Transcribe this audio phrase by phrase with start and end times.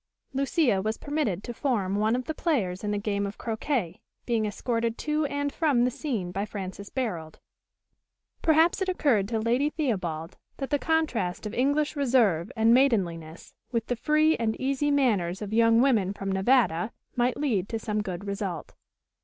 [0.33, 4.47] Lucia was permitted to form one of the players in the game of croquet, being
[4.47, 7.35] escorted to and from the scene by Francis Barold.
[8.41, 13.85] Perhaps it occurred to Lady Theobald that the contrast of English reserve and maidenliness with
[13.85, 18.25] the free and easy manners of young women from Nevada might lead to some good
[18.25, 18.73] result.